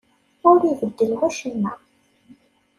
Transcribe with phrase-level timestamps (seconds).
[0.49, 1.71] Ur ibeddel wacemma.